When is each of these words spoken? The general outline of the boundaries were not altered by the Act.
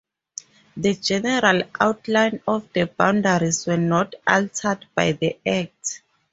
The 0.77 0.95
general 0.95 1.61
outline 1.79 2.41
of 2.47 2.73
the 2.73 2.87
boundaries 2.87 3.67
were 3.67 3.77
not 3.77 4.15
altered 4.25 4.87
by 4.95 5.11
the 5.11 5.37
Act. 5.45 6.01